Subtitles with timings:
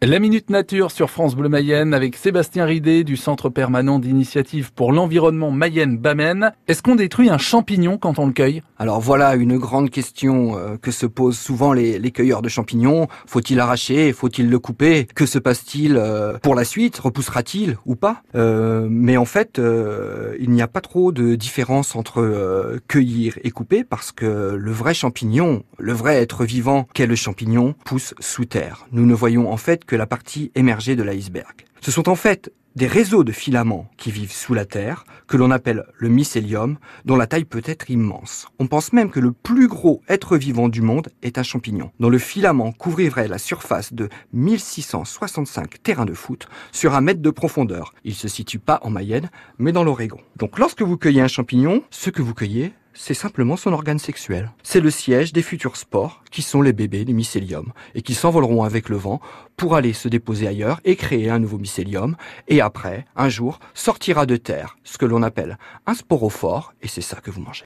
[0.00, 4.92] La Minute Nature sur France Bleu Mayenne avec Sébastien Ridé du Centre permanent d'initiative pour
[4.92, 6.52] l'environnement Mayenne-Bamène.
[6.68, 8.62] Est-ce qu'on détruit un champignon quand on le cueille?
[8.78, 13.08] Alors voilà une grande question euh, que se posent souvent les, cueilleurs de champignons.
[13.26, 15.08] Faut-il arracher Faut-il le couper?
[15.16, 16.96] Que se passe-t-il euh, pour la suite?
[16.98, 18.22] Repoussera-t-il ou pas?
[18.36, 19.60] Euh, Mais en fait,
[20.38, 24.94] il n'y a pas trop de différence entre cueillir et couper parce que le vrai
[24.94, 28.86] champignon, le vrai être vivant qu'est le champignon, pousse sous terre.
[28.92, 31.64] Nous ne voyons en fait que la partie émergée de l'iceberg.
[31.80, 35.50] Ce sont en fait des réseaux de filaments qui vivent sous la terre, que l'on
[35.50, 38.46] appelle le mycélium, dont la taille peut être immense.
[38.60, 42.10] On pense même que le plus gros être vivant du monde est un champignon, dont
[42.10, 47.94] le filament couvrirait la surface de 1665 terrains de foot sur un mètre de profondeur.
[48.04, 50.20] Il se situe pas en Mayenne, mais dans l'Oregon.
[50.36, 54.50] Donc lorsque vous cueillez un champignon, ce que vous cueillez, c'est simplement son organe sexuel.
[54.64, 58.64] C'est le siège des futurs spores, qui sont les bébés, les mycéliums, et qui s'envoleront
[58.64, 59.20] avec le vent
[59.56, 62.16] pour aller se déposer ailleurs et créer un nouveau mycélium,
[62.48, 67.00] et après, un jour, sortira de terre ce que l'on appelle un sporophore, et c'est
[67.00, 67.56] ça que vous mangez.